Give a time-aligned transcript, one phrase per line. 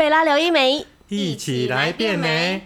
[0.00, 2.62] 贝拉刘一美，一起来变美。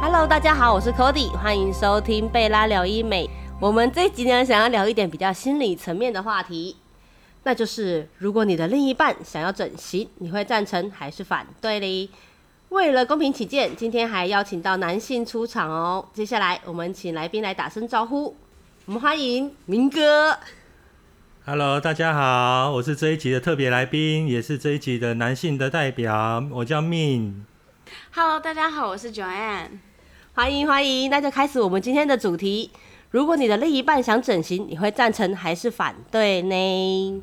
[0.00, 3.28] Hello，大家好，我是 Cody，欢迎收听贝拉聊医美。
[3.60, 6.76] 我们这一集呢，想要聊一点比较心理层面的话题，
[7.42, 12.08] 那就是如果你的另一半想要整形，你会赞成还是反对嘞？
[12.70, 16.06] 为了公平起见，今天还邀请到男性出场哦。
[16.12, 18.36] 接下来我们请来宾来打声招呼，
[18.86, 20.38] 我们欢迎明哥。
[21.44, 27.42] Hello，大家好，我是这一集的特别来宾，也是这一集的男性的代表，我叫 Min。
[28.12, 29.80] Hello，大家好，我是 Joanne。
[30.34, 32.70] 欢迎欢迎，那就开始我们今天的主题。
[33.10, 37.22] 如果你的另一半想整形，你会赞成还是反对呢？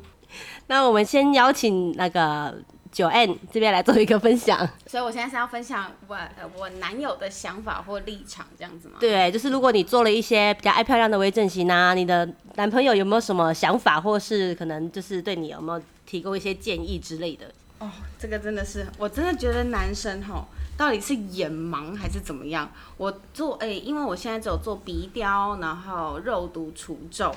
[0.66, 2.54] 那我们先邀请那个
[2.90, 4.68] 九 N 这边来做一个分享。
[4.86, 8.96] 所以我现在是要分享我呃我男友的想法或立场这样子吗？
[9.00, 17.46] 对，就是如果你做了一些比较爱漂亮的微整形啊，你的男朋友有没有什么想法，或是可能就是对你有没有提供一些建议之类的？
[17.78, 22.68] 哦，这个真的是，我真的觉得男生吼，到底是眼盲还是怎么样？
[22.96, 27.32] 我做哎、因为我现在只有做鼻雕，然后肉毒除皱，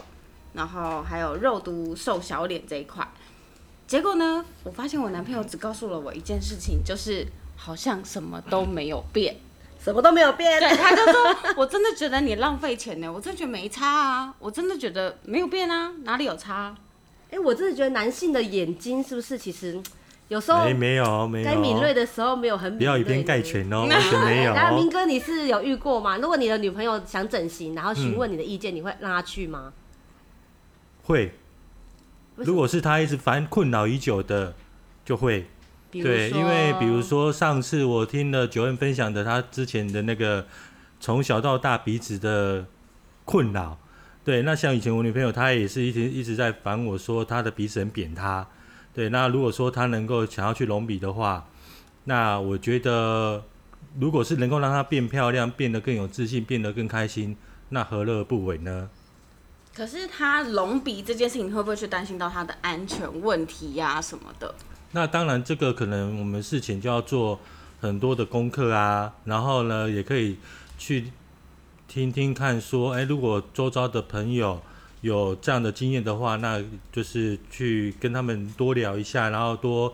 [0.54, 3.08] 然后还有肉毒瘦小脸这一块。
[3.92, 9.36] 结果呢，我发现我男朋友只告诉了我一件事情，就是好像什么都没有变。
[9.84, 10.62] 什么都没有变。
[10.62, 16.74] 对，他就说， 我真的觉得你浪费钱呢，我真的觉得没差啊，我真的觉得没有变啊，哪里有差？
[17.32, 19.78] 哎、我真的觉得男性的眼睛是不是其实
[20.30, 24.54] 有时候哎、没有没有，该敏锐的时候没有很敏锐不要以偏概全哦， 完全没有。
[24.54, 26.16] 然后明哥，你是有遇过吗？
[26.16, 29.74] 如果你的女朋友想整形，然后询问你的意见，你会让她去吗？
[31.04, 31.34] 会，
[32.36, 34.54] 如果是他一直烦困扰已久的，
[35.06, 35.48] 就会。
[35.92, 40.48] 对，因为比如说上次我听了九恩分享的他之前的那个
[41.02, 42.66] 从小到大鼻子的
[43.26, 43.78] 困扰，
[44.24, 48.48] 对，那像以前我女朋友她也是一直一直在烦我说她的鼻子很扁塌，
[48.94, 51.46] 对，那如果说她能够想要去隆鼻的话，
[52.06, 53.44] 那我觉得
[54.00, 57.36] 如果是能够让她变漂亮、变得更有自信、变得更开心，
[57.68, 58.90] 那何乐而不为呢？
[59.74, 64.54] 可是他隆鼻这件事情，会不会去担心到他的安全问题呀、什么的？
[64.92, 67.40] 那当然，这个可能我们事前就要做
[67.80, 70.38] 很多的功课啊，然后呢，也可以
[70.78, 71.12] 去
[71.88, 74.62] 听听看，说，哎，如果周遭的朋友
[75.00, 76.62] 有这样的经验的话，那
[76.92, 79.94] 就是去跟他们多聊一下，然后多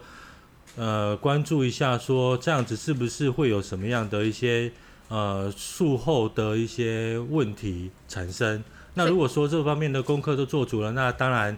[0.75, 4.71] 呃关注一下，说这样子是不是会有什么样的一些
[5.09, 8.63] 呃术后的一些问题产生？
[8.97, 11.57] 那如果说这方面的功课都做足了，那当然。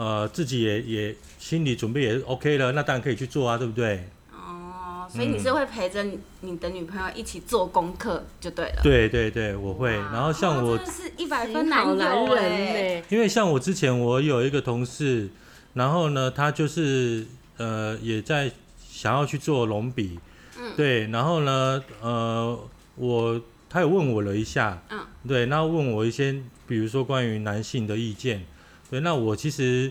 [0.00, 4.08] 呃，自己也也心理准备也 OK 了，那当然可以去做啊，对不对？
[4.30, 8.80] 哦，所以你是会陪着你你的女朋友一起做功课就对了。
[8.80, 9.90] 对对对，我会。
[9.90, 11.96] 然后像我哇真的是一百分男友
[12.32, 15.28] 人哎、因为像我之前我有一个同事，
[15.74, 17.26] 然后呢，他就是
[17.56, 18.52] 呃也在
[18.88, 20.20] 想要去做隆鼻，
[20.56, 22.56] 嗯对，然后呢，呃，
[22.94, 28.44] 我他有问我了一下，嗯，对，那问我一些比如说关于男性的意见，
[28.90, 29.90] 对，那我其实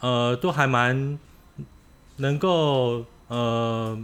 [0.00, 1.18] 呃都还蛮
[2.16, 3.96] 能够呃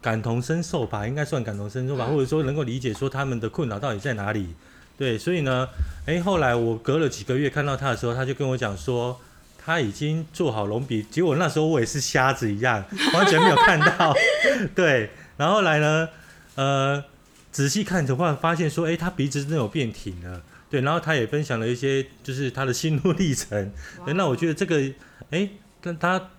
[0.00, 4.54] 感同身受吧，应该算感同身受吧，嗯或者说能够理解说他们的困扰到底在哪里。
[4.98, 5.68] 对，所以呢，
[6.06, 9.18] 哎，后来我隔了几个月看到他的时候，他就跟我讲说，
[9.58, 12.84] 他已经做好隆鼻，结果那时候我也是瞎子一样，
[13.14, 14.14] 完全没有看到。
[14.74, 16.08] 对，然后后来呢，
[16.56, 17.02] 呃，
[17.50, 20.42] 仔细看的话，发现说，哎，他鼻子真的有变挺了。
[20.72, 23.70] 对，然后他也分享了一些就是他的心路历程。
[24.06, 24.82] 对，那我觉得这个，
[25.28, 25.46] 哎，
[25.82, 26.30] 但他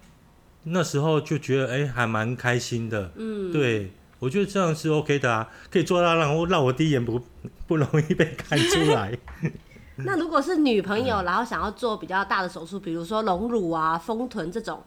[0.64, 3.12] 那时候就觉得，哎，还蛮开心的。
[3.16, 7.22] 嗯，对，我觉得这样是 OK 的啊，可以做到让我让我第一眼不
[7.68, 9.16] 不容易被看出来。
[9.98, 14.82] 那如果是女朋友，然后想要做比较大的手术，比如说隆乳啊、丰臀这种，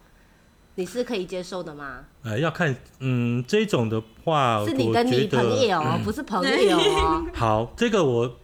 [0.75, 2.01] 你是可以接受的吗？
[2.25, 7.25] 呃，要看，嗯，这种的话，是你的女朋友哦，不是朋友哦。
[7.33, 8.37] 好，这个我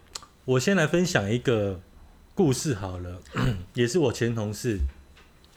[0.45, 1.79] 我先来分享一个
[2.35, 3.21] 故事好了，
[3.75, 4.77] 也是我前同事，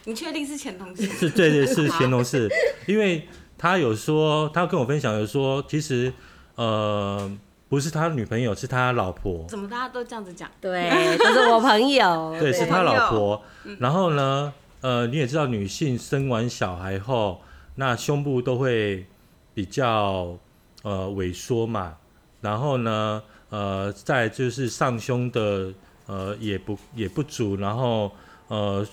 [0.04, 1.04] 你确定是前同事？
[1.06, 2.48] 是对对是 前同事，
[2.86, 3.26] 因为
[3.58, 6.12] 他有说，他跟我分享有说，其实
[6.54, 7.30] 呃
[7.68, 10.48] 不是他女朋友，是他老婆，怎么大家都这样子讲？
[10.60, 10.88] 对，
[11.18, 12.36] 这是我朋友。
[12.38, 13.42] 对，是他老婆。
[13.80, 17.40] 然后呢，呃，你也知道，女性生完小孩后，
[17.74, 19.06] 那胸部都会
[19.52, 20.38] 比较
[20.82, 21.96] 呃萎缩嘛。
[22.42, 25.72] 然后呢，呃，再就是上胸的
[26.06, 28.10] 呃也不也不足，然后
[28.48, 28.86] 呃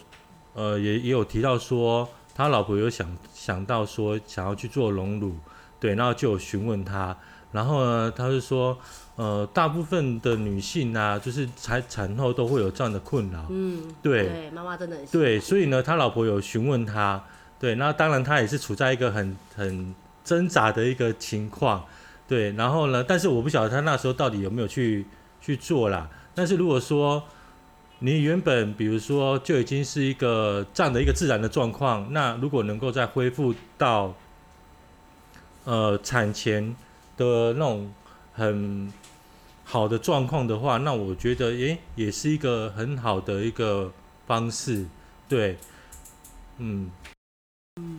[0.53, 5.35] 呃也也有提到说，他老婆有想想到说想要去做隆乳，
[5.79, 7.17] 对，然后就有询问他。
[7.51, 8.75] 然后呢，他就说，
[9.15, 14.27] 呃，大部分的女性啊，就是产产后都会有这样的困扰，嗯，对。
[14.27, 17.23] 对，妈妈真的很对，所以呢，他老婆有询问他，
[17.59, 21.85] 对，那当然他也是处在一个很很挣扎的一个情况，
[22.33, 25.05] 对，然后呢，但是我不晓得他那时候到底有没有去
[25.39, 26.09] 去做啦。
[26.33, 27.23] 但是如果说
[27.99, 34.15] 你原本比如说就已经是一个这样的一个自然的状况，那如果能够再恢复到
[35.65, 36.75] 呃产前
[37.17, 37.93] 的那种
[38.33, 38.91] 很
[39.63, 43.91] 好的状况的话，那我觉得诶也是一个很好的一个
[44.25, 44.87] 方式，
[45.29, 45.55] 对，
[46.57, 46.89] 嗯，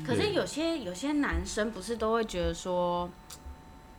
[0.05, 3.09] 可是有些有些男生不是都会觉得说，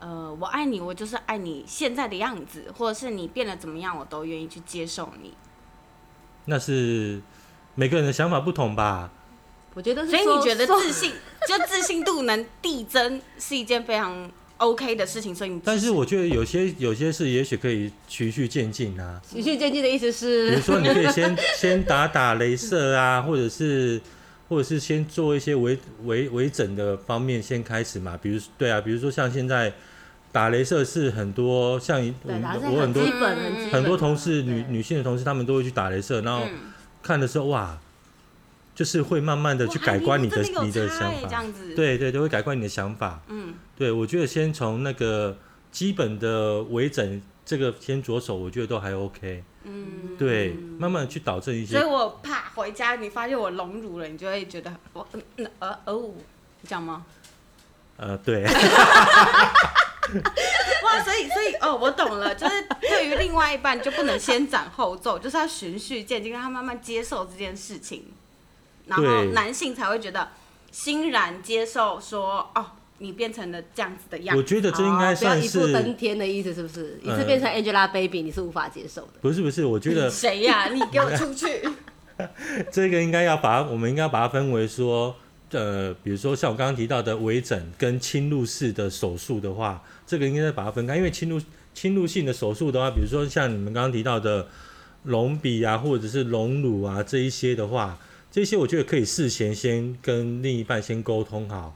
[0.05, 5.33] 呃，我爱你，我就是爱你现在的样子，或者是你变得怎么样，我都愿意去接受你。
[6.45, 7.19] 那是
[7.73, 9.09] 每个人的想法不同吧。
[9.73, 11.11] 我觉得是所以你觉得自信，
[11.47, 23.99] 就自信度能递增是一件非常 OK 的事情，所以你但是我觉得有些有些事也许可以循序渐进啊，循序渐进的意思是比如，说你可以先先打打镭射啊，或者是
[24.49, 28.15] 或者是先做一些微微微整的方面先开始嘛。
[28.21, 29.73] 比如对啊，比如说像现在
[30.35, 37.77] 打镭射是很多像我很多基本很很多同事女女性的同事，他们都会去打镭射，然后嗯看的时候哇，
[38.75, 41.41] 就是会慢慢的去改观你的哇你的想法，
[41.73, 43.21] 对对，都会改观你的想法。
[43.29, 45.37] 嗯，对，我觉得先从那个
[45.71, 49.41] 基本的微整这个先着手，我觉得都还 OK。
[49.63, 51.89] 嗯，对，慢慢地去导正一些所以。
[51.89, 56.11] 我怕回家你发现我隆乳了，你就会觉得我嗯嗯呃哦，
[56.59, 57.05] 你讲吗？
[57.95, 58.43] 呃，对，
[60.83, 68.05] 哇，所以所以哦，我懂了，就是对于另外一半就不能先斩后奏，就是要循序渐进，让他慢慢接受这件事情，
[68.87, 70.29] 然后男性才会觉得
[70.71, 72.65] 欣然接受说哦，
[72.99, 74.41] 你变成了这样子的样子。
[74.41, 76.99] 我觉得这应该哦不要一步登天的意思，是不是？
[77.01, 79.13] 一次呃变成 Angelababy，你是无法接受的。
[79.21, 79.65] 不是不是？
[79.65, 81.67] 我觉得 谁呀、你给我出去！
[82.71, 85.15] 这个应该要把我们应该把它分为说，
[85.55, 91.41] 呃，比如说像我刚刚提到的微整跟侵入式的手术的话，这个应该把它分开，因为侵入
[91.73, 94.47] 侵入性的手术的话，比如说像你们刚刚提到的
[95.03, 97.97] 隆鼻啊，或者是隆乳啊这一些的话，
[98.29, 101.75] 这些我觉得可以事前先跟另一半先沟通好，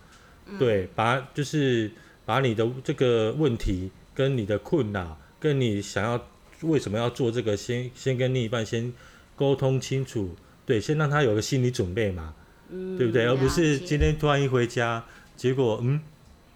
[0.58, 1.92] 对，把就是
[2.26, 6.28] 把你的这个问题跟你的困扰，跟你想要
[6.62, 8.92] 为什么要做这个，先先跟另一半先
[9.36, 10.36] 沟通清楚，
[10.66, 12.34] 对，先让他有个心理准备嘛，
[12.72, 13.26] 嗯对不对？
[13.26, 15.04] 而不是今天突然一回家，
[15.36, 16.00] 结果嗯，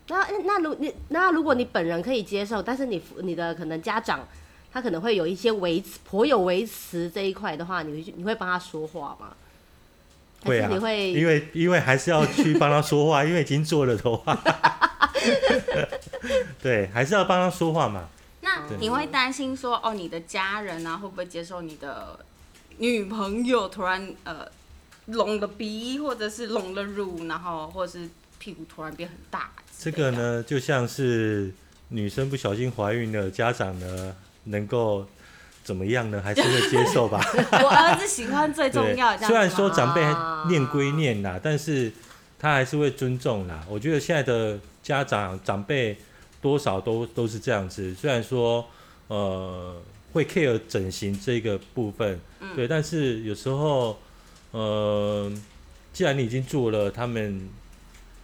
[0.08, 4.28] 那那如你那如果你本人可以接受，但是你你的可能家长
[4.72, 9.34] 他可能会有一些维持颇有维持这一块的话，你会去你会帮他说话吗？
[10.44, 14.38] 还会啊你，会因为因为还是要去帮他说话，因为已经做了的话，
[16.62, 18.10] 对，还是要帮他说话嘛。
[18.42, 22.20] 那你会担心说哦，你的家人啊会不会接受你的
[22.78, 24.46] 女朋友突然呃
[25.08, 28.10] 隆了鼻，或者是隆了乳，然后或者是
[28.40, 29.52] 屁股突然变很大？
[29.78, 30.12] 这个？
[30.12, 31.54] 呢，就像是
[31.90, 34.16] 女生不小心怀孕了，家长呢
[34.46, 35.06] 能够
[35.64, 36.22] 怎么样呢？
[36.22, 37.22] 还是会接受吧。
[37.64, 41.92] 我儿子喜欢最重要虽然说长辈啊念归念啦，但是
[42.40, 43.66] 他还是会尊重啦。
[43.70, 45.98] 我觉得现在的家长长辈
[46.42, 48.66] 多少都都是这样子，虽然说
[49.08, 49.82] 呃
[50.14, 53.98] 会 care 整形这个部分，嗯对，但是有时候
[54.54, 55.32] 呃，
[55.92, 57.50] 既然你已经做了，他们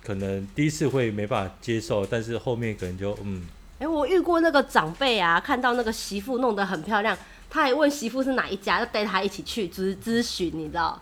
[0.03, 3.43] 可能第一次会没办法接受，但是后面可能就嗯，
[3.79, 7.17] 哎、我遇过那个长辈啊，看到那个媳妇弄得很漂亮，
[7.49, 11.01] 他还问媳妇是哪一家，要带他一起去咨咨询，你知道？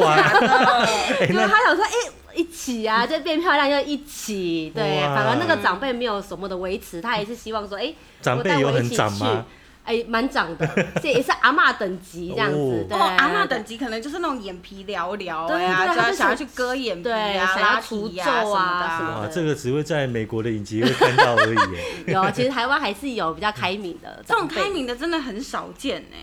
[0.00, 0.14] 哇，
[1.20, 1.92] 哎就是他想说，哎、
[2.34, 9.44] 一起啊，就变漂亮就一起，对，反而那个长辈没有什么的维持，他也是希望说，哎、长辈有很长吗？？
[9.86, 10.68] 哎，蛮长的，
[11.00, 21.84] 这也是阿嬷等级这样子哦，阿嬷等级可能就是那种眼皮聊聊对呀，对他就是想要去割眼皮啊、拉想要除皱啊什么这个只会在美国的影集会看到而已耶。
[22.12, 26.16] 有，其实台湾还是有比较开明的 这种开明的真的很少见呢。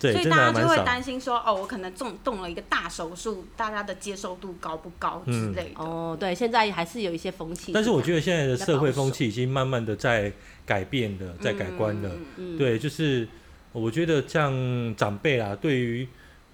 [0.00, 0.78] 对，所以大家就会。
[0.84, 5.84] 担心说，哦，我可能动动了一个大手术，大家的接受度高不高之嗯类的。
[5.84, 10.32] 哦，对，现在还是有一些风气，但是我觉得现在的社会风气已经慢慢的在
[10.68, 12.10] 改变了，在改观了。
[12.36, 13.26] 嗯嗯，对，就是
[13.72, 14.52] 我觉得像
[14.94, 16.06] 长辈啦，对于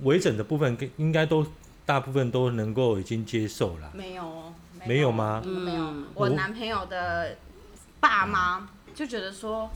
[0.03, 1.45] 微整的部分，跟应该都
[1.85, 3.91] 大部分都能够已经接受了。
[3.93, 4.55] 没有哦，
[4.87, 6.05] 没有吗嗯没有嗯。
[6.15, 7.37] 我男朋友的
[7.99, 9.69] 爸妈就觉得说，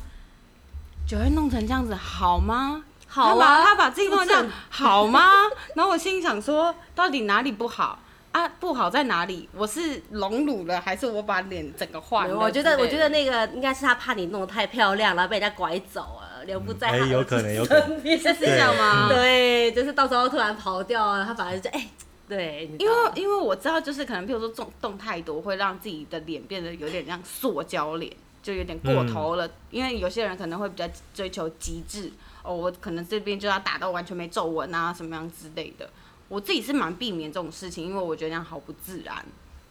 [1.05, 2.85] 九月弄成这样子好吗？
[3.09, 5.33] 好啊，他把自己弄成这样 好吗？
[5.75, 7.99] 然后我心里想说，到底哪里不好？
[8.33, 9.49] 啊，不好在哪里？
[9.55, 12.37] 我是隆乳了，还是我把脸整个换了？
[12.39, 19.09] 我觉得，我觉得那个应该是他怕你弄得太漂亮，然后被人家拐走了，留不在他哎有可能有可能身边 是这样吗？
[19.09, 21.89] 对，就是到时候突然跑掉了，他反而就哎、
[22.29, 29.49] 对，因为因为我知道，就是可能，譬如说动动太多，会让自己的脸变得有点像塑胶脸，就有点过头了。
[29.71, 35.89] 因为有些人可能会比较追求极致，哦，我可能这边就要打到完全没皱纹啊，什么样之类的。
[36.29, 39.25] 我自己是蛮避免这种事情，因为我觉得那样好不自然。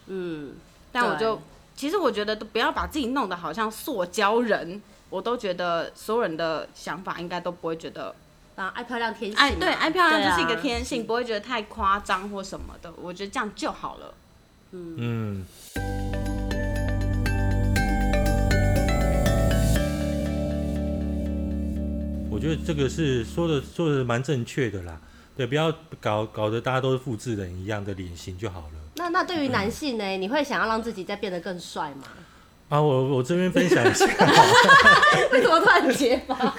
[0.08, 0.56] 嗯，
[0.92, 1.40] 但我就
[1.76, 8.16] 其实我觉得都不要把自己弄得好像塑胶人，我都觉得所有人的想法应该都不会觉得
[8.56, 12.92] 啊，爱漂亮天性对爱漂亮就是一个天性，不会觉得太夸张或什么的。
[13.00, 14.14] 我觉得这样就好了。
[14.72, 15.46] 嗯，
[22.32, 25.00] 我觉得这个是说的说的蛮正确的啦。
[25.38, 28.74] 对，不要搞搞得大家都是复制人一样的脸型就好了。
[28.96, 32.04] 那那对于男性呢，你会想要让自己再变得更帅吗？
[32.70, 34.06] 啊，我我这边分享一下，
[35.32, 36.36] 为什么突然结巴？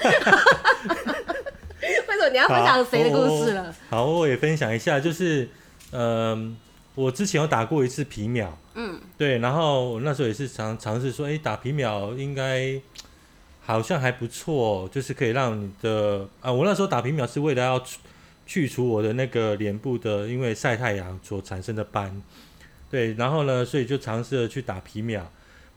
[1.79, 3.75] 为什么你要分享谁的故事了？
[3.89, 5.47] 好，我也分享一下，就是，
[5.91, 6.57] 嗯、
[6.95, 12.81] 我之前有打过一次皮秒，嗯，对，然后我那时候也是尝尝试说，哎、打皮秒应该
[13.65, 17.83] 好像还不错，就是可以让你的啊，我那时候打皮秒是为了要
[18.49, 22.19] 去去除我的那个脸部的因为晒太阳所产生的斑，
[22.89, 25.31] 对，然后呢，所以就尝试了去打皮秒。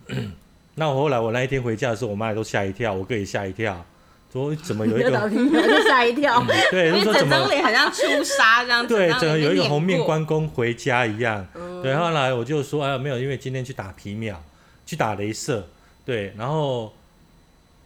[0.76, 3.85] 那我后来我那一天回家的时候，我妈也都吓一跳，我哥也吓一跳，
[4.33, 6.43] 说怎么有一 个皮秒就吓一跳。
[6.71, 10.02] 对， 就说怎么整张脸好像出痧这样子，对，整个有一个红面。
[10.02, 11.47] 关公回家一样。
[11.55, 14.43] 嗯对，后来我就说，哎，没有，因为今天去打皮秒，
[14.87, 15.69] 去打镭射，
[16.07, 16.95] 对，然后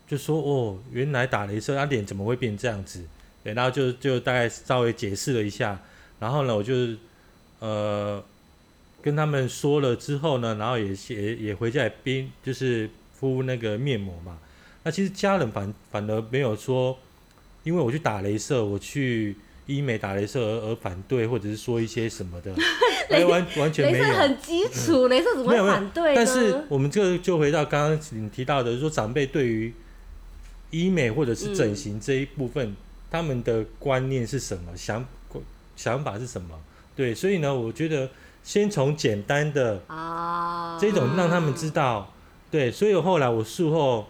[0.06, 3.04] 就说，哦，原来打镭射，他脸怎么会变这样子？
[3.46, 5.80] 对，然后就就大概稍微解释了一下，
[6.18, 6.74] 然后呢，我就
[7.60, 8.20] 呃
[9.00, 14.36] 跟他们说了之后呢，然后也也也回家也边就是敷那个面膜嘛。
[14.82, 16.98] 那其实家人反反而没有说，
[17.62, 19.36] 因为我去打镭射，我去
[19.66, 22.52] 医美打镭射而而反对，或者是说一些什么的，
[23.10, 24.04] 哎，完完全没有。
[24.04, 26.16] 镭射很基础，镭射怎么会没有反对？
[26.16, 29.72] 但是我们这个就回到刚刚你提到的，说长辈对于
[30.70, 32.74] 医美或者是整形这一部分，
[33.10, 35.04] 他们的观念是什么，想
[35.76, 36.58] 想法是什么？
[36.96, 38.08] 对，所以呢，我觉得
[38.42, 42.12] 先从简单的啊，这种让他们知道，
[42.50, 44.06] 对，所以后来我术后，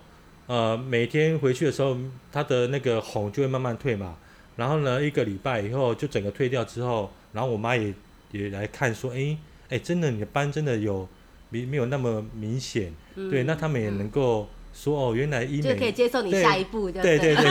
[0.47, 1.97] 呃，每天回去的时候，
[2.33, 4.17] 他的那个红就会慢慢退嘛，
[4.55, 7.93] 然后呢，一个礼拜以后就整个退掉之后，然后我妈也
[8.31, 9.37] 也来看说，哎
[9.71, 11.09] 哎，真的你的斑真的有
[11.51, 17.19] 没没有那么明显，嗯对，那他们也能够说哦，原来医就可以美，接受你对下一步，对对？
[17.19, 17.51] 对对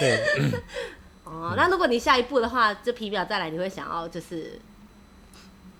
[0.00, 0.20] 对。
[1.24, 4.58] 哦，那如果你下一步的话，就皮表再来，你会想要就是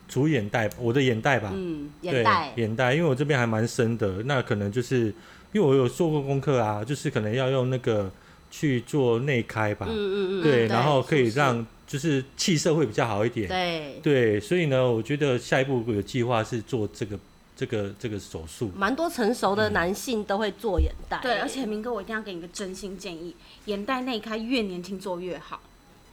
[0.09, 5.07] 除眼袋，我的眼袋吧，嗯眼袋，眼袋，因为我这边还蛮深的，那可能就是
[5.53, 8.09] 因为我有做过功课啊，就是可能要用那个
[8.51, 14.01] 去做内开吧，嗯嗯嗯，对，然后可以让就是气色会比较好一点，对。
[14.03, 17.19] 对，所以呢，我觉得下一步有计划是做这个
[17.61, 23.37] 这个这个手术，蛮多成熟的男性都会做眼袋，对，而且明哥，我一定要给你一个真心建议，
[23.67, 25.61] 眼袋内开越年轻做越好。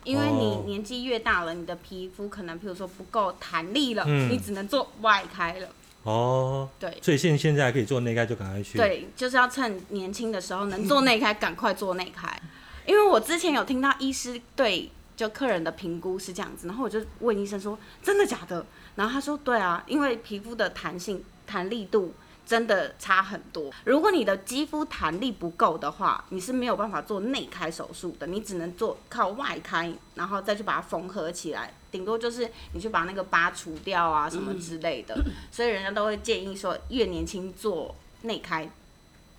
[0.04, 5.70] 因为你哦年纪越大了，你的皮肤可能，譬如说不够弹力了，嗯你只能做外开了。
[6.04, 12.38] 哦，对所以现现在可以做内开就赶快去，，对，就是要趁年轻的时候能做内开，赶快做内开。
[12.86, 22.13] 因为我之前有听到医师对就客人的评估是这样子，然后我就问医生说：“真的假的？”然后他说：“对啊，因为皮肤的弹性、弹力度
[22.46, 23.72] 真的差很多。
[23.86, 35.18] 如果你的肌肤弹力不够的话，你是没有办法做内开手术的，你只能做靠外开，然后再去把它缝合起来，顶多就是你去把那个疤除掉啊什么之类的。
[35.51, 38.70] 所以人家都会建议说，越年轻做内开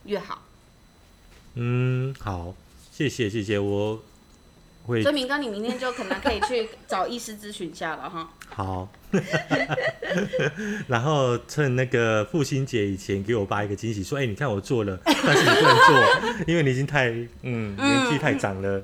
[0.04, 0.42] 越好。
[1.54, 2.54] 嗯，好，
[2.92, 4.02] 谢谢谢谢，我
[4.88, 8.28] 会所以明哥，你明天就可能可以去找医师咨询一下了哈。
[8.48, 8.88] 好，
[10.88, 17.10] 然后趁那个父亲节以前给我爸一个惊喜，说：“哎、你看我做了，但是你不能做， 因为你已经太
[17.42, 18.82] 嗯年纪太长了。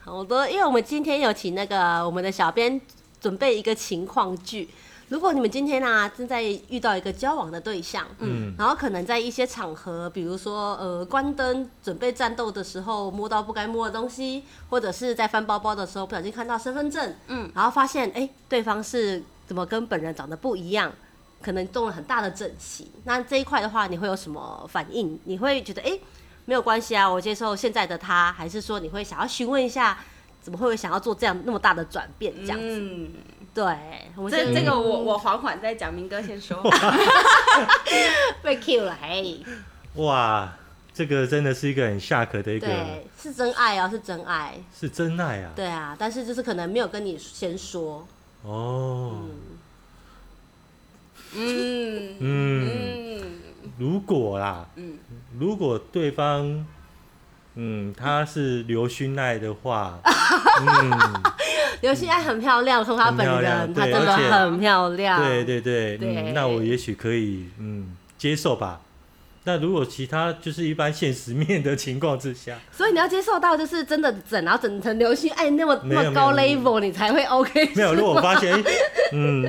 [0.00, 2.80] 好的，因为我们今天有请那个我们的小编
[3.20, 4.68] 准备一个情况剧。
[5.08, 20.90] 如果你们今天啊正在遇到一个交往的对象，嗯然后可能在一些场合，比如说呃关灯准备战斗的时候摸到不该摸的东西，或者是在翻包包的时候不小心看到身份证，嗯，然后发现哎、对方是怎么跟本人长得不一样，
[21.42, 25.20] 可能动了很大的整形，那这一块的话你会有什么反应？
[25.24, 25.98] 你会觉得哎、
[26.46, 29.98] 没有关系啊，我接受现在的他，还是说你会想要询问一下
[30.44, 32.34] 怎么会想要做这样那么大的转变？
[32.44, 33.10] 这样子，嗯，
[33.54, 33.64] 对，
[34.14, 36.62] 我们这这个我我缓缓再讲，明哥先说。
[38.42, 39.40] 被 Q 了，嘿，
[39.94, 40.52] 哇，
[40.92, 45.52] 这个真的是一个很下课的一个，对，是真爱啊，是真爱，是真爱啊。
[45.56, 48.06] 对啊，但是就是可能没有跟你先说，
[48.42, 49.30] 哦，嗯。
[51.36, 53.40] 嗯，嗯。
[53.78, 54.98] 如果啦，嗯，
[55.40, 56.64] 如果对方，
[57.56, 59.98] 嗯，他是刘勋爱的话，
[60.60, 61.22] 嗯，
[61.82, 68.80] 刘勋爱很漂亮，从她本人，她真的对而且很漂亮，对对对，嗯，那我也许可以，嗯，接受吧。
[69.46, 77.70] 那如果其他就是一般现实面的情况之下， 所以你要接受到就是真的整，然后整成流星爱那么那么高 level，你才会 OK。
[77.76, 78.62] 没有，如果我发现，哎
[79.12, 79.44] 嗯，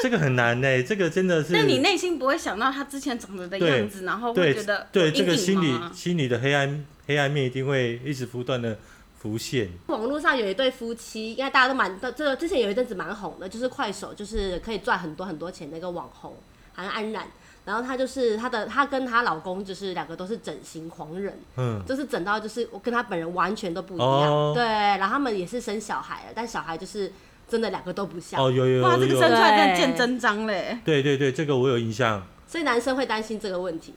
[0.00, 8.78] 这个很难呢，这个真的是，那你内心不会想到他之前长得的样子，然后会对觉得对这个心理心理的黑暗黑暗面一定会一直不断的
[9.18, 9.68] 浮现。
[9.88, 16.34] 网络上有一对夫妻，应该大家都蛮这个之前有一阵子蛮红的，就是快手，就是可以赚很多很多钱的一个网红，
[16.72, 17.26] 好像安然。
[17.64, 24.08] 然后她就是她的，她跟她老公就是两个都是整形狂人，嗯，就是整到就是我跟她本人完全都不一样。
[24.08, 27.12] 哦对，然后他们也是生小孩了，但小孩就是
[27.46, 30.78] 真的两个都不像，哦，有有哇，有有这个生出来真的对见真章嘞。
[30.84, 32.26] 对对对，这个我有印象。
[32.48, 33.94] 所以男生会担心这个问题。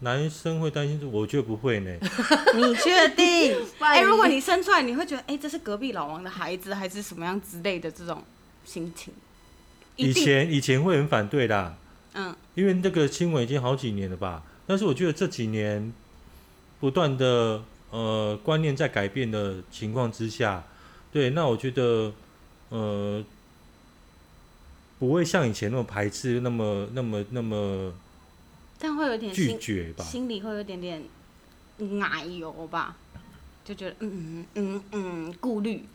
[0.00, 1.90] 男生会担心这，我觉得不会呢。
[2.56, 3.56] 你确定？
[3.80, 8.22] 哎、一如果你生出来，你会觉得，哎、这是隔壁老王的孩子，还是什么样之类的这种
[8.64, 9.12] 心情？
[9.96, 11.76] 以，前以前会很反对啦，
[12.14, 14.42] 嗯，因为这个新闻已经好几年了吧。
[14.66, 15.92] 但是我觉得这几年
[16.78, 20.64] 不断的呃观念在改变的情况之下，
[21.12, 22.12] 对，那我觉得
[22.70, 23.22] 呃
[24.98, 27.92] 不会像以前那么排斥，那么那么那么
[28.80, 30.02] 但会有点拒吧。
[30.02, 31.04] 心里会有点点
[31.76, 32.96] 奶油吧，
[33.64, 35.86] 就觉得嗯嗯嗯顾虑。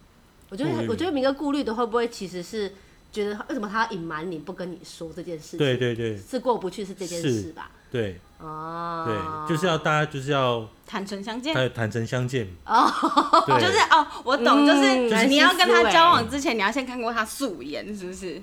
[0.49, 2.71] 我觉得我觉得明哥顾虑的会不会其实是
[3.11, 5.59] 觉得为什么他要隐瞒你不跟你说这件事情？
[5.59, 7.71] 对对对是过不去是这件事吧？
[7.91, 9.05] 对哦，
[9.47, 12.47] 对，就是要大家就是要坦诚相见，坦坦诚相见。
[12.65, 12.85] 哦，
[13.47, 18.41] 就是哦，我懂，就是嗯就是你要跟他交往之前，你要先看过他素颜，是不是？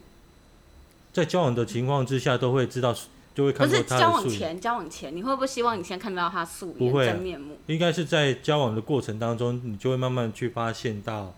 [1.12, 2.96] 在交往的情况之下，都会知道，
[3.34, 4.30] 就会不看过是交他的素颜。
[4.30, 7.56] 往前，交往前，你会不会希望你先看到他素颜真面目？
[7.66, 11.34] 应该是在交往的过程当中，你就会慢慢去发现到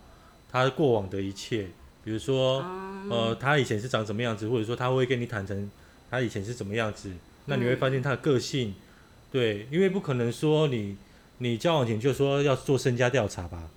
[0.51, 1.69] 他过往的一切，
[2.03, 5.71] 比如说，嗯呃，他以前是长什么样子，或者说他会跟你坦诚
[6.11, 7.11] 他以前是怎么样子，
[7.47, 8.75] 那你会发现他的个性，
[9.31, 10.97] 对，因为不可能说你
[11.39, 13.69] 你交往前就说要做身家调查吧，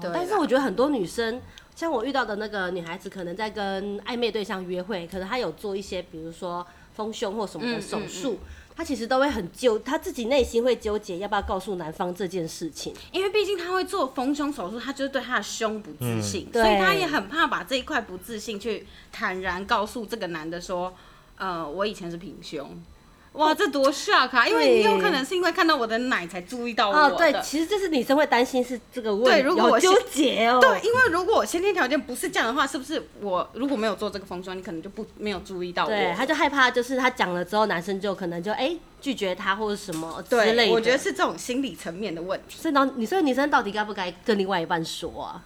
[0.00, 1.40] 对但是我觉得很多女生，
[1.76, 8.38] 像我遇到的那个女孩子，可能在跟暧昧对象约会，可能她有做一些，比如说丰胸或什么的嗯手术，
[8.74, 12.94] 她其实都会很纠，她自己内心会纠结要不要告诉男方这件事情。
[13.12, 20.94] 因为毕竟他会做丰胸手术，他就是对他的胸不自信，嗯所以他也很怕把这一块不自信去坦然告诉这个男的说，
[21.36, 22.82] 呃，我以前是平胸。
[23.32, 24.46] 哇，这多 shock 啊！
[24.46, 27.00] 因为你有可能是因为看到我的奶才注意到我的。
[27.00, 35.88] 哦，对，其实这是女生会担心是这个问题，对如果我有纠结哦，对，因为如果我先天条件不是这样的话，是不是我如果没有做这个封装，你可能就不没有注意到我？
[35.88, 40.72] 对，他就害怕，就是他讲了之后，男生就可能就哎、拒绝他或者什么之类，的。
[40.74, 42.58] 我觉得是这种心理层面的问题。
[42.60, 45.42] 所以呢，你所以女生到底该不该跟另外一半说啊？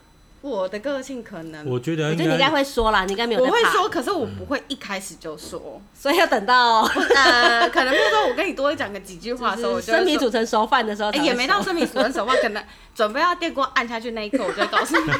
[0.49, 5.81] 我的个性可能我觉得应我觉得你应该该会说啦，你应该没有在，我会说，可是我不会一开始就说。
[5.95, 6.83] 所以要等到
[7.15, 12.63] 呃，可能比如说我跟你多讲个几句话的时候， 我就会说生米煮成熟饭的时候才哎、会说、也没到生米煮成熟饭，可能
[12.95, 15.13] 准备要电锅按下去那一刻，我就会告诉你。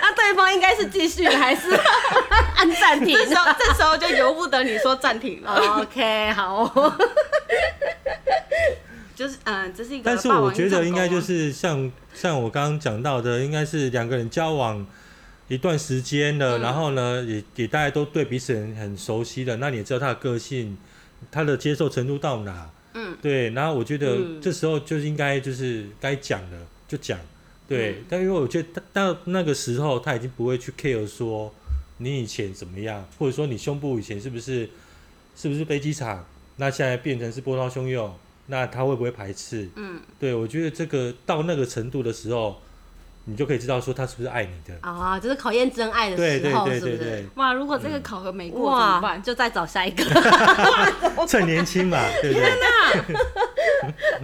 [0.00, 1.70] 那对方应该是继续还是
[2.56, 5.54] 按暂停这时候，这时候就由不得你说暂停了。
[5.80, 6.64] ？OK，好，
[9.18, 10.04] 就是，嗯、这是一个。
[10.04, 14.86] 但是我觉得应该就是像像我刚刚讲到的，应该是两个人交往
[15.48, 16.60] 一段时间了，嗯。
[16.60, 20.78] 然后呢，也也大家都对彼此很很熟悉了，那你也知道他的个性，
[21.32, 24.40] 他的接受程度到哪，嗯，对，然后我觉得嗯。
[24.40, 27.18] 这时候就应该就是该讲的就讲，
[27.66, 28.04] 对，嗯。
[28.08, 31.52] 但因为我觉得到那个时候他已经不会去 care 说
[31.96, 34.70] 你以前怎么样，或者说你胸部以前是不是
[35.34, 38.14] 是不是飞机场，那现在变成是波涛汹涌，
[38.50, 39.68] 那他会不会排斥？
[39.76, 42.60] 嗯，对，我觉得这个到那个程度的时候，
[43.26, 44.74] 你就可以知道说他是不是爱你的。
[44.80, 49.22] 啊，就是考验真爱的对对时候，是不是对对对？，哇，如果这个考核没过怎么，办？
[49.22, 50.04] 就再找下一个。
[51.28, 52.48] 趁年轻嘛， 对不对？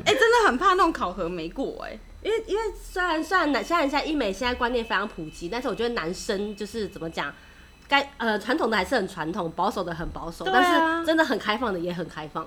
[0.05, 7.33] 哎、真的很怕那种考核没过、哎，因为因为虽然虽然男虽然现在医美现在观念非常普及，但是我觉得男生就是怎么讲，
[7.87, 12.47] 该呃传统的还是很传统，保守的很保守，啊但是真的很开放的也很开放。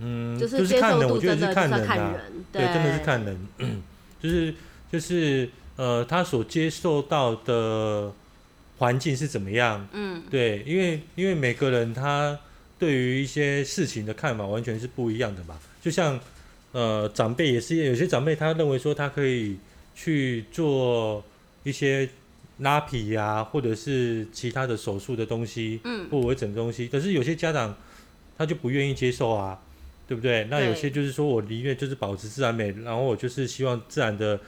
[0.00, 3.82] 嗯，就就是接受看人，我觉得度真的是看人啊，看人，对，真的是看人，
[4.20, 4.54] 就是
[4.90, 8.12] 就是呃，他所接受到的
[8.78, 12.38] 环境是怎么样，嗯，对，因为因为每个人他
[12.78, 16.18] 对于一些事情的看法完全是不一样的嘛，就像
[16.72, 19.56] 呃长辈也是，有些长辈他认为说他可以
[19.94, 21.22] 去做
[21.62, 22.08] 一些
[22.58, 26.08] 拉皮呀、或者是其他的手术的东西，嗯。
[26.10, 27.74] 或微整东西，可是有些家长
[28.36, 29.58] 他就不愿意接受啊，
[30.10, 30.42] 对不对？
[30.50, 34.40] 那有些就是说我宁愿就是保持自然美，然后我就是希望自然的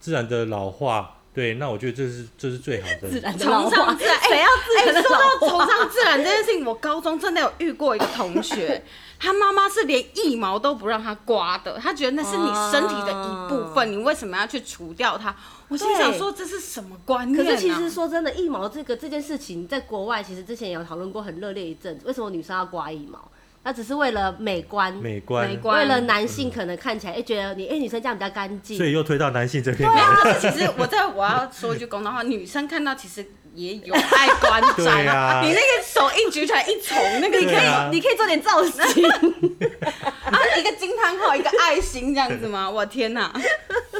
[0.00, 3.08] 自然的老化，对，那我觉得这是这是最好的。
[3.08, 5.38] 自然的老崇化尚自然，哎谁要自哎、然的说老化？
[5.38, 8.82] 到崇尚自然这件事情，我高中真的有遇过一个同学，
[9.20, 15.32] 他妈妈是连腋毛都不让他刮的，他觉得那是你身体的一部分，你为什么要去除掉它？
[15.68, 17.44] 我心想说这是什么观念、啊？
[17.44, 23.30] 可是其实说真的，腋毛这个这件事情，在国外其实之前有讨论过很热烈一阵子，为什么女生要刮腋毛？
[23.64, 30.14] 那只是为了美观，美观，美观为了男性可能看起来，哎、觉得你哎、女生这样比较干净所，以又推到男性这边没有，来。
[30.22, 33.24] 可是其实我在我要说一句公道话，女生看到其实
[33.54, 38.82] 也有爱观对瞻啊你那个手一举起来一重，那个你可以啊你可以做点造型。
[40.24, 42.68] 啊，一个金汤号，一个爱心这样子吗？
[42.68, 43.32] 我天哪！
[43.90, 43.93] 对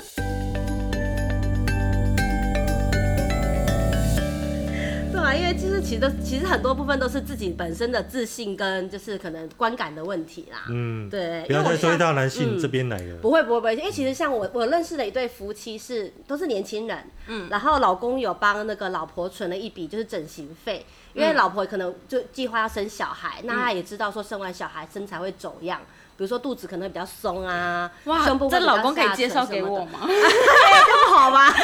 [5.24, 10.64] 啊，因为就是其实其实很多部分都是自己本身的自信跟就是可能观感的问题啦。
[10.68, 13.16] 嗯，对，不要再推因为我像到男性嗯这边来了。
[13.22, 20.84] 不会不会不会，因为其实像我我认识的一对夫妻是都是年轻人，嗯，然后老公有帮那个老婆存了一笔就是整形费，
[21.14, 25.80] 因为老婆可能就计划要生小孩，那他也知道说生完小孩身材会走样，
[26.16, 27.90] 比如说肚子可能会比较松啊，
[28.24, 30.00] 胸部会比较这老公可以介绍给我吗？
[31.08, 31.46] 不好吗？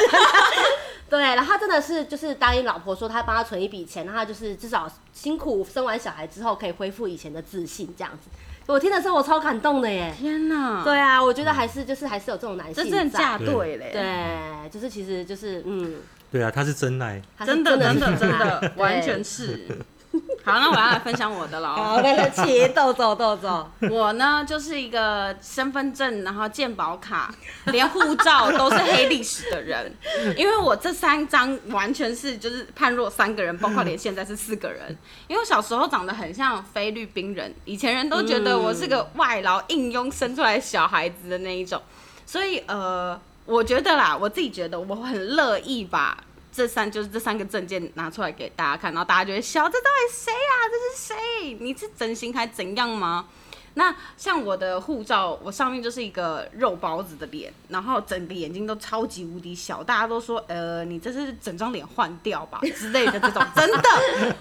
[1.11, 8.29] 对，然后他真的是就是答应老婆说他帮他存一笔钱，然后他就是至少辛苦生完小孩之后可以恢复以前的自信这样子。
[8.67, 10.13] 我听的时候我超感动的耶。
[10.17, 10.81] 天哪！
[10.85, 13.89] 对啊，我觉得还是就是还是有这种男性，这真的嫁对嘞。
[13.91, 15.95] 对，就是其实就是嗯，
[16.31, 17.21] 对啊，他是真爱。
[17.45, 19.67] 真的真的真的 完全是。
[20.43, 21.69] 好，那我要来分享我的了。
[21.73, 27.33] 好，来来，起豆豆豆豆， 我呢就是一个身份证，然后健保卡，
[27.67, 29.95] 连护照都是黑历史的人。
[30.35, 34.95] 因为我这三张完全是就是判若三个人，包括连现在是四个人。
[35.27, 41.81] 因为我小时候长得很像菲律宾人，以前人都觉得我是个外劳应佣生出来的小孩子的那一种，
[42.25, 46.17] 所以呃，我觉得啦，我自己觉得我很乐意把。
[46.51, 50.55] 这三就是这三个证件拿出来给大家看，然后大家就会笑，这到底谁啊？
[50.69, 51.57] 这是谁？
[51.59, 53.27] 你是整形还怎样吗？
[53.75, 63.77] 那像我的护照，我上面就是一个肉包子的脸，然后整个眼睛都超级无敌小，大家都说，呃，你这是整张脸换掉吧 之类的这种，真的，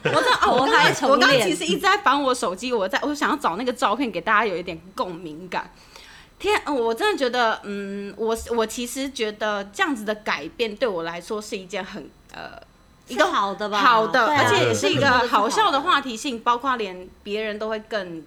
[0.03, 5.71] 我真的哦，我刚我刚刚其实一直在翻我手机，我在我想要找那个照片给大家有一点共鸣感。
[6.41, 12.61] 天，呃我真的觉得，嗯，我我其实觉得这样子的改变对我来说是一件很呃
[13.07, 13.79] 一个好的吧？
[13.79, 15.91] 好的，啊而且也是一个好笑的话。
[15.91, 18.25] 话题性，包括连别人都会更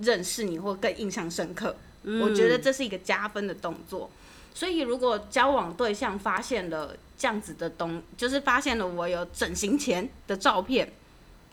[0.00, 1.74] 认识你或更印象深刻。
[2.04, 4.08] 嗯我觉得这是一个加分的动作。
[4.54, 10.92] 所以如果交往对象发现了这样子的东，就是发现了我有整形前的照片，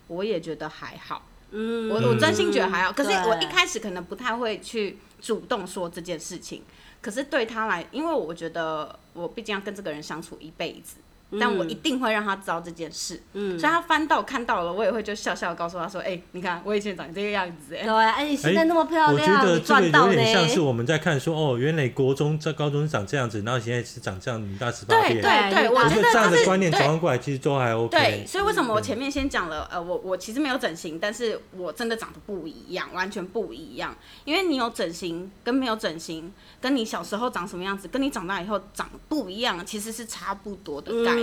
[0.08, 1.26] 我也觉得还好。
[1.54, 1.90] 嗯。
[1.90, 6.64] 我我真心觉得还好，可是我一开始可能不太会去主动说这件事情，
[7.02, 10.96] 可是对他来，因为我觉得我毕竟要跟这个人相处一辈子，
[11.40, 20.34] 但我一定会让他知道这件事，嗯所以他翻到看到了，我也会就笑笑告诉他说，哎、你看我以前长这个样子、哎，对，哎，你现在那么漂我觉亮，你得这个赚到呢有点。
[20.34, 25.22] 像是我们在看说，哦，原来国中在高中长这样子，然后现在是长这样，你大十八对变。
[25.22, 27.90] 对对，我我我觉得这样的观念转换过来，其实都还 OK。
[27.98, 33.96] 对，所以为什么我前面先讲了，呃，我我其实没有整形，但是我真的长得不一样，完全不一样。
[34.26, 41.23] 因为你有整形跟没有整形，跟你小时候长什么样子，跟你长大以后长不一样，其实是差不多的概念。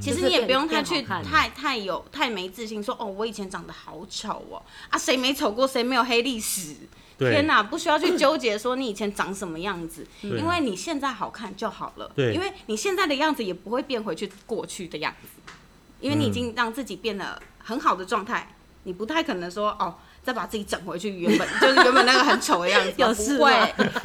[0.00, 6.74] 其实你也不用太去太太有太没自信，说哦，我以前长得好丑哦，啊，谁没丑过，谁没有黑历史？
[7.18, 12.10] 天哪，不需要去纠结说你以前长什么样子，因为你现在好看就好了。
[12.16, 15.52] 对因为你现在的样子也不会变回去过去的样子，
[16.00, 19.94] 因为你已经让自己变得很好的状态，你不太可能说哦。
[20.24, 23.52] 再把自己整回去，原本就是原本那个很丑的样子， 有不会。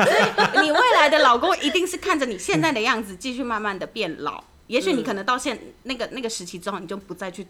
[0.03, 4.43] 所以你未来的老公一定是看着你现在的样子，继续慢慢的变老。
[4.69, 7.45] 也许你可能到现那个那个时期之后，你就不再去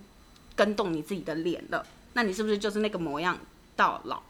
[0.55, 3.37] 跟动你自己的脸了，那你是不是就是那个模样
[3.75, 4.21] 到老？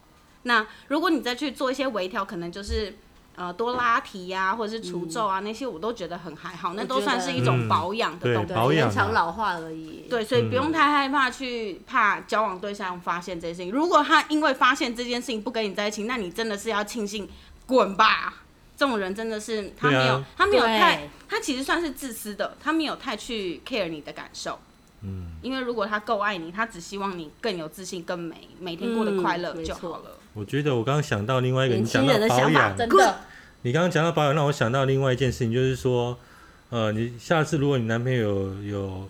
[0.44, 2.96] 那如果你再去做一些微调，可能就是
[3.36, 8.56] 呃多拉提呀、或者是除皱啊、那些，我都觉得很还好，那都算是一种保养的对动作。
[8.56, 10.08] 对，保养啊延长老化而已。
[10.10, 13.72] 对，所以不用嗯太害怕去怕交往对象发现这件事情。
[13.72, 17.30] 如果他因为发现这件事情不跟你在一起，那你真的是要庆幸
[17.66, 18.34] 滚吧。
[18.80, 24.58] 这种人真的是他没有，啊他没有太，他其实算是自私的，他没有太去 care 你的感受。
[25.02, 30.12] 嗯，因为如果他够爱你，他只希望你更有自信、更美，每天过得快乐就好了。
[30.34, 33.20] 我觉得我刚刚想到另外一个，你讲到保养，真的，
[33.64, 36.18] 你刚刚讲到保养，让我想到另外一件事情，就是说，
[36.70, 39.10] 呃，你下次如果你男朋友有有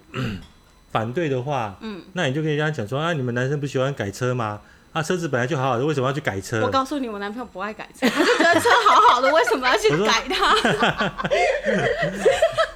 [0.91, 4.61] 反对的话，嗯，那你就可以跟他讲说，啊，你们男生不喜欢改车吗？
[4.99, 6.61] 啊，车子本来就好好的，为什么要去改车？
[6.61, 10.53] 我告诉你，我男朋友不爱改车，他就觉得车好好的，为什么要去改它？
[10.59, 10.69] 他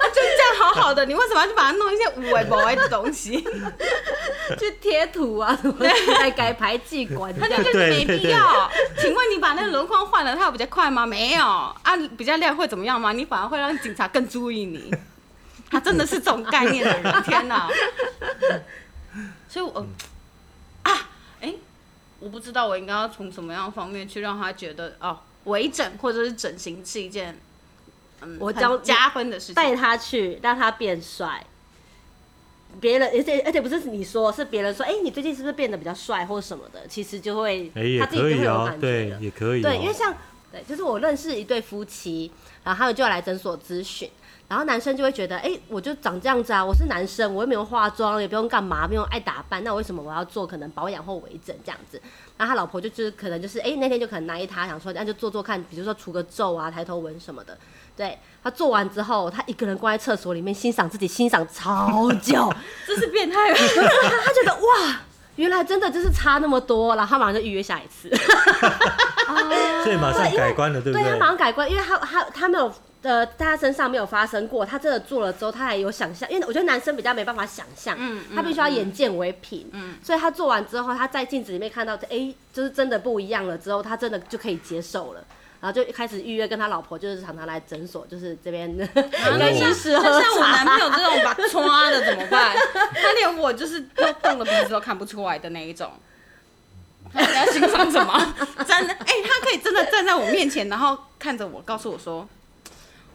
[0.09, 3.45] 就是这样好好的，你为什么要去把它弄一些无为不为的东西？
[4.57, 5.85] 去贴图啊，什么
[6.19, 8.71] 来改排气管，他就觉得没必要。
[8.97, 11.05] 请问你把那个轮框换了，它有比较快吗？
[11.05, 13.11] 没有啊，比较亮会怎么样吗？
[13.11, 14.93] 你反而会让警察更注意你。
[15.69, 17.67] 他真的是这种概念的人，天哪！
[19.49, 19.85] 所以我，
[22.23, 27.37] 我不知道我应该要从什么样方面去让他觉得哦，微整或者是整形是一件
[28.21, 29.55] 嗯我教加分的事情。
[29.55, 31.45] 带他去，让他变帅。
[32.81, 36.87] 别人，而且而且不是你说，是别人说，哎、你最近是不是变得比较帅或什么的？
[36.87, 39.63] 其实就会，哎、也他自己就会可以哦有感，觉对了，也可以、哦。
[39.63, 40.15] 对，因为像
[40.51, 42.31] 对，就是我认识一对夫妻，
[42.63, 44.09] 然后他们就来诊所咨询，
[44.47, 51.99] 然后男生就会觉得，哎、我就长这样子啊，我是男生，我又没有化妆，也不用干嘛，不用爱打扮，那为什么我要做可能保养或微整这样子？
[52.37, 57.57] 然后他老婆就就是可能就是，哎、那天就可能拿一他想说，那就做做看，比如说除个皱啊、抬头纹什么的。
[57.95, 62.51] 对他做完之后，他一个人关在厕所里面欣赏自己，欣赏超久，
[62.85, 63.57] 这是变态吗？
[63.57, 64.99] 他他觉得哇。
[65.35, 68.07] 原来真的就是差那么多，然后他马上就预约下一次。
[69.83, 71.19] 所以马上改观了，对不对他对？
[71.19, 72.71] 马上改观，因为他他他没有
[73.03, 85.23] 呃，在他身上没有发生过，他真的做了之后，他还有想象，因为我觉得男生比较没办法想象，嗯嗯他必须要眼见为凭，嗯所以他做完之后，他在镜子里面看到，哎、就是真的不一样了之后，他真的就可以接受了。
[85.61, 90.41] 然后就开始预约跟他老婆，就是常常来诊所，就是这边啊 跟那像医师喝那像我。
[90.41, 92.53] 男朋友这种把抓的怎么办？
[93.01, 95.89] 他连我就是都动了鼻子都看不出来的那一种。
[97.13, 98.35] 他你要欣赏什么？
[98.67, 102.27] 真的，哎、他可以真的站在我面前，然后看着我，告诉我说：“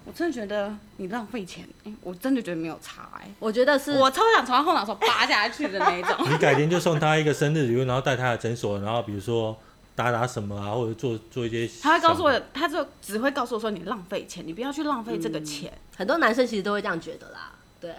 [0.08, 1.68] 我真的觉得你浪费钱。
[1.84, 6.16] 哎、我真的觉得没有差、哎，我觉得是我超想从他后脑勺扒下去的那一种。
[6.30, 9.56] 你改天就送他一个生日礼物，然后带他的诊所，然后比如说
[9.94, 11.70] 打打什么啊，或者做做一些。
[11.82, 15.72] 他会告诉我，他就只会告诉我说：“你浪费钱，你不要去浪费这个钱。
[15.96, 17.92] 很多男生其实都会这样觉得啦，对，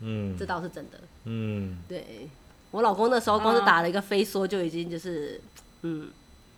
[0.00, 0.98] 嗯这倒是真的。
[1.24, 2.28] 嗯，对
[2.72, 5.40] 我老公那时候光是打了一个飞梭就已经就是，
[5.82, 6.08] 嗯，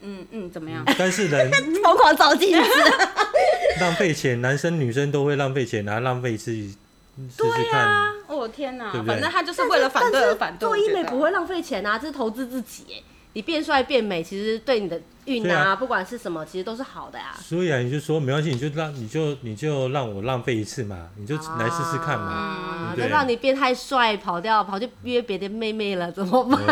[0.00, 0.84] 嗯嗯，怎么样？
[0.98, 1.50] 但是人
[1.82, 2.68] 疯狂照镜子。
[3.80, 6.68] 浪费钱，男生女生都会浪费钱，然后浪费一次试
[7.36, 7.80] 试看。
[7.86, 8.12] 啊！
[8.28, 10.60] 我、天哪对，不对反正他就是为了反对而反对。
[10.60, 13.02] 做我觉得医美不会浪费钱啊，这是投资自己耶。
[13.34, 17.36] 你变帅变美，其实对你的运啊，对啊不管是什么，其实都是好的呀。
[17.42, 22.32] 所以啊，你就说没关系，你就让你就你就让我浪费一次嘛，你就来试试看嘛。
[22.32, 26.58] 啊，对不对那让你变太帅，跑掉跑去约别的妹妹了，怎么办？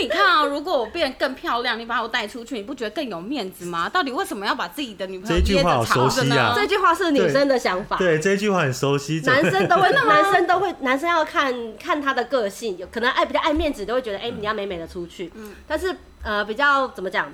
[0.00, 3.88] 你看啊，如果我变得更漂亮，你把我带出去，你不觉得更有面子吗？
[3.88, 6.34] 到底为什么要把自己的女朋友这句掖着话好熟藏着呢？
[6.34, 7.96] 悉啊这句话是女生的想法。
[7.96, 9.20] 对，这句话很熟悉。
[9.24, 15.32] 男生都会，男生都会，男生要看看他的个性，有可能爱比较爱面子，都会觉得，哎、你要美美的出去。
[15.34, 17.32] 嗯但是呃，比较怎么讲，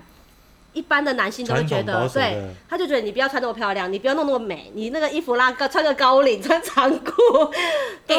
[0.72, 7.12] 一般的男性都会觉得，对，他就觉得你不要穿那么漂亮，你不要弄那么美，你那个衣服拉高，穿个高领，穿长裤，
[8.07, 8.16] 对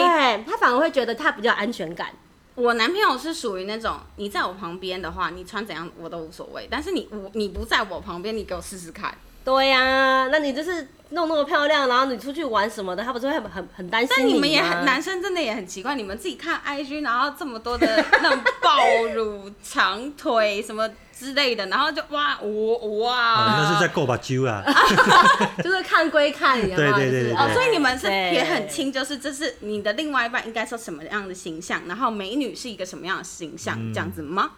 [0.48, 2.08] 他反而会觉得他比较安全感。
[2.56, 9.16] 我男朋友是属于那种，你在我旁边的话，你穿怎样我都无所谓，但是你我你不在我旁边，你给我试试看。
[9.44, 24.64] 对呀、那你就是弄那么漂亮，然后你出去玩什么的，他不是会很很很担心但你们也很，男生真的也很奇怪，你们自己看 IG，然后这么多的那种 暴乳、长腿什么之类的，然后就哇哇那是在够把揪啊。
[25.64, 34.52] 就是看归看，有没有对对对哦，所以你们是也很清，就是这是你的另外一半应该是什么样的形象，然后美女是一个什么样的形象，嗯这样子吗？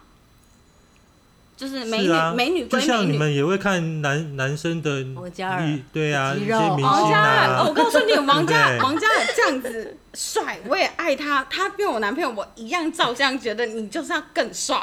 [1.56, 3.10] 就是美女、是啊，美女归就像。
[3.10, 11.46] 你们也会看男男生的王嘉尔对啊，一些明王星嘉尔，哦我啊，告诉你， 王嘉对王嘉尔这样子帅，我也爱他。
[11.48, 14.78] 他变我男朋友我一样照相，觉得你就是要更帅。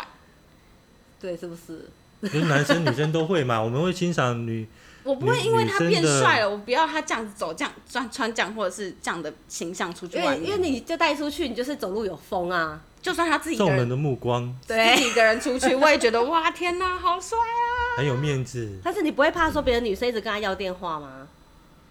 [1.23, 1.89] 对，是不是？
[2.21, 4.67] 就是男生女生都会嘛，我们会欣赏女
[5.03, 10.57] 我不会因为他变帅了，我不要他这样子走，这样穿穿这样或者是这样的形象出去外因为因为。
[10.57, 12.81] 你就带出去，你就是走路有风啊。
[13.01, 14.53] 就算他自己众人的目光。
[14.67, 17.97] 对自己一个人出去，我也觉得哇天哪，好帅啊！
[17.97, 18.79] 很有面子。
[18.83, 21.27] 但是你不会怕说别的女生一直跟他要电话吗？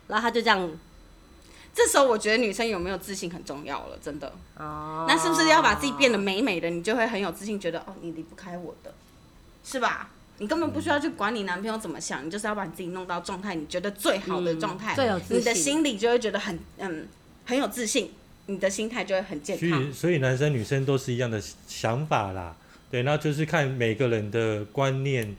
[0.09, 0.71] 然后他就这样
[1.75, 4.33] 这时候我觉得女生有没有自信很重要了，真的。
[4.57, 8.95] 哦，那是不是要把自己变得美美的，你就会很有自信，觉得哦，你离不开我的，
[9.65, 10.11] 是吧？
[10.39, 17.07] 你根本不需要去管你男朋友怎么想，你就是要把你自己弄到状态，你觉得最好的状态，嗯最有自信你的心里就会觉得很嗯
[17.45, 18.11] 很有自信，
[18.47, 19.93] 你的心态就会很健康所康以，。
[19.93, 22.57] 所以男生女生都是一样的想法啦。
[22.91, 25.37] 对，那就是看每个人的观念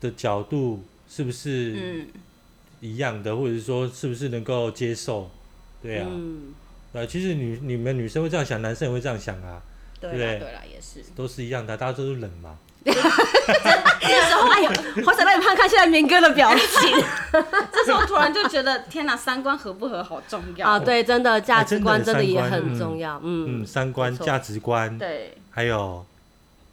[0.00, 2.06] 的角度是不是嗯，
[2.80, 5.30] 一样的，或者是说是不是能够接受。
[5.80, 6.54] 对啊，嗯，
[6.92, 9.62] 呃，其实女你们女生会这样想，男生也会这样想啊，
[10.00, 11.04] 对对啦对啦，也是。
[11.14, 12.58] 都是一样的，大家都是人嘛。
[12.92, 14.72] 这时候哎呀，
[15.04, 17.04] 好想让你看看现在明哥的表情
[17.72, 20.66] 这时候突然就觉得，天哪，三观合不合好重要。
[20.66, 20.78] 啊！
[20.78, 26.04] 对，真的价值观哎真的也很重要，嗯嗯，三观、价值观，对，还有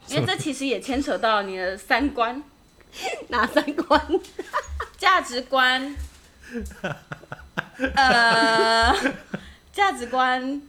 [0.08, 2.42] 因为这其实也牵扯到你的三观、
[3.30, 4.02] 哪三观？
[4.98, 5.96] 价值观，
[7.96, 8.96] 呃，
[9.74, 10.62] 价值观、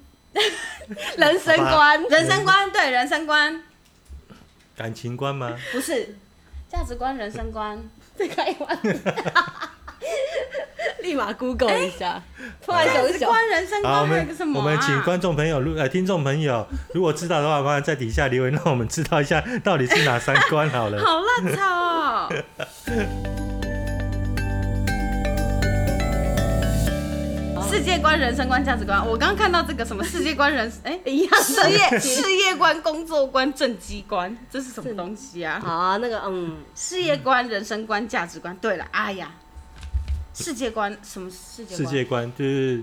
[1.17, 3.63] 人生观，人生观，对，人生观
[4.77, 5.57] 感情观吗？
[5.73, 6.15] 不是
[6.69, 7.79] 价值观、人生观。
[8.17, 8.79] 再看一碗，
[11.03, 12.23] 立马 Google 一下，
[12.65, 14.65] 突然想想，价值观、人生好，我观还有们个什么、啊？
[14.65, 20.99] 我们请观众朋友，如呃听众朋友，如果知道的话，麻烦在底下留言，让我们知道一下到底是哪三关好了。
[21.05, 22.33] 好烂草哦！
[27.69, 35.61] 世界观、人生观、价值观，我刚刚看到这个什么世界观、人 哎、一样事业 事业观、工作观、政绩观，这是什么东西啊？
[35.63, 38.57] 好啊，那个嗯，事业观、人生观、价值观。
[38.59, 39.33] 对了，哎呀，
[40.33, 41.89] 世界观什么世界观？
[41.89, 42.83] 世界观就是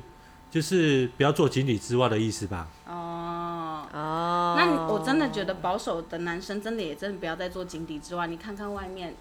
[0.52, 2.67] 就是不要做井底之蛙的意思吧？
[2.88, 3.88] 哦。
[3.93, 8.26] 哦，那我真的觉得保守的男生真的也真的不要再做井底之蛙。
[8.26, 9.15] 你看看外面，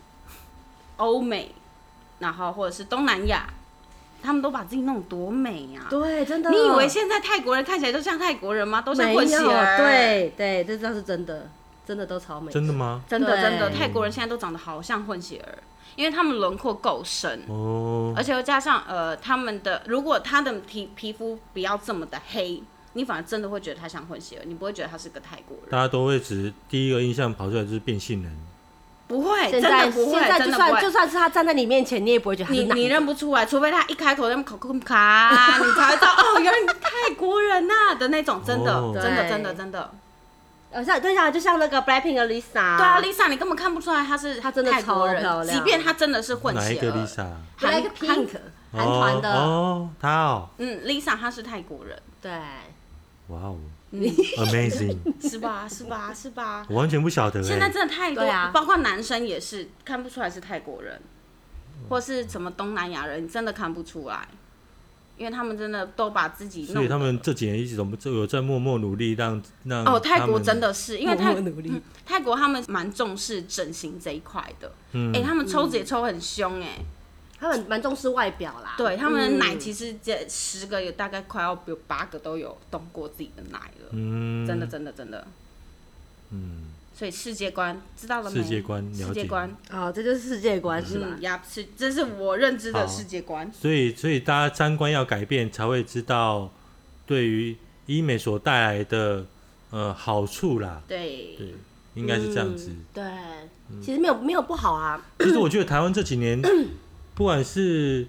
[0.96, 1.55] 欧美，
[2.18, 3.46] 然后或者是东南亚，
[4.22, 8.80] 他们都把自己弄多美呀、对，真的，你以为现在泰国人看起来都像泰国人吗？
[8.80, 9.37] 都像混血？
[9.37, 11.50] 儿。，对对，这倒是真的，
[11.85, 13.02] 真的都超美，真的吗？
[13.08, 15.58] 真的真的，泰国人现在都长得好像混血儿，
[15.96, 17.42] 因为他们轮廓够深。
[17.48, 25.66] 哦而，且又加上呃，他们的如果他的皮皮肤不要这么的黑，你反而真的会觉得他像混血儿，你不会觉得他是个泰国人。
[25.70, 28.32] 大家都会只第一个印象跑出来就是变性人。
[29.12, 30.68] 不会，现在真的不会，现在真的不会。
[30.68, 30.90] 就算就。
[30.90, 39.90] 算是他站在你面前，你也不会觉得他是你你认不出来，除非他一开口那么口空卡，你才会知道哦，原来你是泰国人呐、的那种，真的， 哦真的，真的，真的。
[40.70, 45.59] 呃，像对像就像那个 Blackpink 的 Lisa，对啊，Lisa，你根本看不出来她是她真的泰国人超漂亮。
[45.59, 47.27] 即便她真的是混血哪一个血儿。
[47.27, 47.27] Lisa？
[47.59, 48.29] 韩 Blackpink
[48.72, 52.31] 韩团的，哦，他哦，嗯，Lisa 她是泰国人，对，
[53.29, 53.57] 哇哦。
[53.59, 55.68] 嗯，，Amazing， 是吧？
[55.68, 56.12] 是吧？
[56.14, 56.66] 是吧？
[56.68, 57.70] 我完全不晓得现在哎。
[57.70, 61.00] 真的太多，对啊包括男生也是看不出来是泰国人，
[61.88, 64.26] 或是什么东南亚人，你真的看不出来，
[65.16, 66.74] 因为他们真的都把自己弄。
[66.74, 71.72] 所以他们这几年一直怎么有在默默努力让让哦，泰国真的是因为泰默默努力，
[72.07, 76.78] 泰国他们蛮重视整形这一块的，嗯哎、他们抽脂也抽很凶哎、
[77.42, 84.46] 他们蛮重视外表啦，对他们的奶嗯其实这十个有大概快要有八个都有动过自己的奶了，嗯。
[84.46, 85.26] 真的真的真的，
[86.31, 86.66] 嗯。
[86.94, 88.40] 所以世界观知道了没？
[88.40, 89.05] 世界观了解。
[89.07, 91.07] 世界观，哦，这就是世界观是吧？
[91.11, 91.20] 嗯。
[91.22, 93.50] 呀，是这是我认知的世界观。
[93.52, 96.48] 所以所以大家三观要改变才会知道
[97.05, 99.26] 对于医美所带来的
[99.70, 101.55] 呃好处啦，对，对，
[101.94, 102.70] 应该是这样子。
[102.70, 106.40] 嗯对，其实没有没有不好啊，其实我觉得台湾这几年，
[107.14, 108.07] 不管是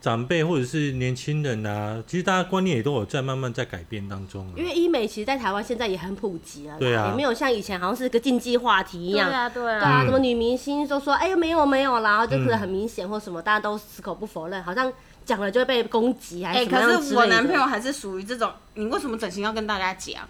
[0.00, 4.52] 长辈或者是年轻人啊，其实大家观念也都有在慢慢在改变当中、啊。
[4.56, 9.28] 因为医美其实，在台湾现在也很普及了，对啊也没有像以前好像是个禁忌话题一样。
[9.28, 14.92] 对啊，对啊对啊，嗯什么女明星都说，哎呦没有没有啦，然后就是很明显或什么，大家都矢口不否认，好像
[15.24, 20.22] 讲了就会被攻击还哎、是什么样可是我男朋友还是属于这种，你为什么整形要跟大家讲？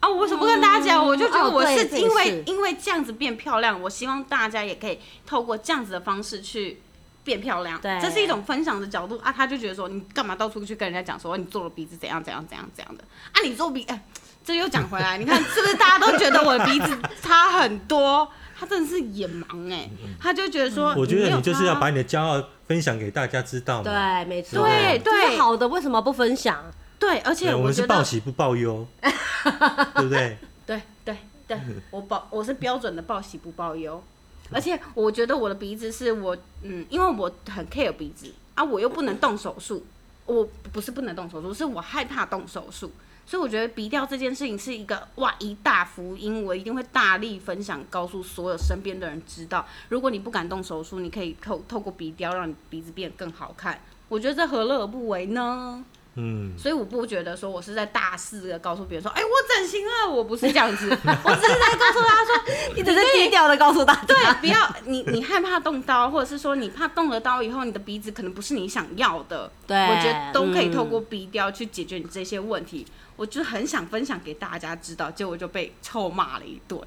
[0.00, 1.06] 啊，我为什么不跟大家讲？
[1.06, 6.80] 我就觉得哦我是因为、是因为这样子变漂亮，我希望大家也可以透过这样子的方式去
[7.24, 7.80] 变漂亮。
[7.80, 9.32] 对这是一种分享的角度啊。
[9.32, 13.40] 他就觉得说，你干嘛到处去跟人家讲说你做了鼻子怎样怎样怎样怎样的啊？
[13.44, 14.02] 你做鼻，哎、
[14.44, 18.28] 这又讲回来，你看是不是大家都觉得我的鼻子差很多？
[18.58, 19.88] 他真的是眼盲哎、
[20.20, 23.84] 他就觉得说，我觉得你就是要把你的骄傲分享给大家知道嘛。
[23.84, 26.62] 对，没错，对这是对好的，为什么不分享？
[26.98, 30.36] 对，而且对，我们是报喜不报忧， 对不对？
[30.66, 31.16] 对对
[31.48, 31.58] 对，
[31.90, 34.04] 我报我是标准的报喜不报忧，
[34.52, 39.84] 而且我觉得我的鼻子是我嗯，因为我很 care 鼻子啊，我又不能动手术，
[40.26, 42.90] 我不是不能动手术，是我害怕动手术，
[43.26, 49.66] 所以我觉得鼻调这件事情是一个哇一大福音，我一定会大力分享，告诉所有身边的人知道。
[49.88, 53.80] 如果你不敢动手术，你可以透透过鼻雕让你鼻子变得更好看。
[54.08, 55.84] 我觉得这何乐而不为呢？
[56.20, 60.88] 嗯，所以我不觉得说我是在大肆的告诉别人说，哎、我整形了，我不是这样子，
[61.24, 72.86] 我只是在告诉大家说， 你只是低调的告诉大家，对，不要你你害怕动刀，或者是说你怕动了刀以后，你的鼻子可能不是你想要的，对我觉得都可以透过嗯鼻雕去解决你这些问题。
[73.16, 76.80] 我就很想分享给大家知道，结果就被臭骂了一顿。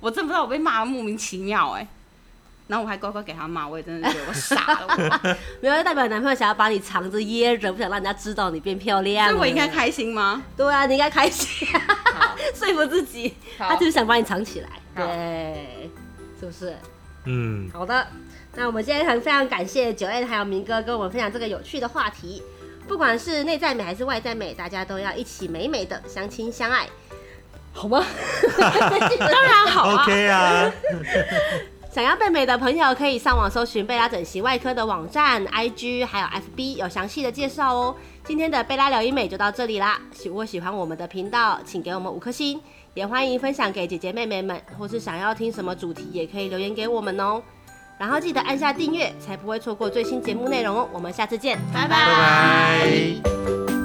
[0.00, 1.88] 我真不知道我被骂的莫名其妙哎、
[2.68, 9.32] 然后我还乖乖给他骂，我也真的觉得我傻了我， 没有代表男朋友想要把你藏着掖着，不想让人家知道你变漂亮了。
[9.32, 10.42] 所以我应该开心吗？
[10.56, 15.90] 对啊，你应该开心，啊说服自己，他就是想把你藏起来，好对，
[16.38, 16.76] 是不是？
[17.24, 18.06] 嗯，好的，
[18.54, 22.42] 那我们今天很非常感谢九 N 还有明哥跟我们分享这个有趣的话题。
[22.86, 26.88] 不管是内在美还是外在美，大家都要一起美美的相亲相爱，
[27.72, 28.02] 好吗？
[29.18, 30.02] 当然好啊。
[30.08, 30.72] OK 啊，
[31.90, 37.94] 想要变美的朋友，可以上网搜寻贝拉整形外科的网站、IG 还有 FB，有详细的介绍哦。
[38.24, 39.98] 今天的贝拉聊医美就到这里啦。
[40.24, 42.60] 如果喜欢我们的频道，请给我们五颗星，
[42.94, 47.42] 也欢迎分享给姐姐妹妹们，或是想要听什么主题，也可以留言给我们哦。
[47.98, 50.88] 然后记得按下订阅，才不会错过最新节目内容哦。
[50.92, 53.77] 我们下次见，拜拜拜。